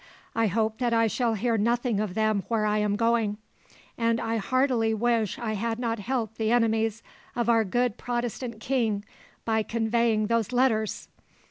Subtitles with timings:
[0.35, 3.37] I hope that I shall hear nothing of them where I am going;
[3.99, 7.03] and I heartily wish I had not helped the enemies
[7.35, 9.05] of our good Protestant king
[9.45, 11.07] by conveying those letters!